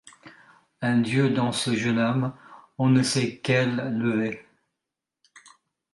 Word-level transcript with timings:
Un 0.81 0.97
dieu 1.01 1.29
dans. 1.29 1.51
ce 1.51 1.75
jeune 1.75 1.99
homme, 1.99 2.33
on 2.79 2.89
ne 2.89 3.03
sait 3.03 3.37
quel 3.39 3.75
lever 3.99 4.47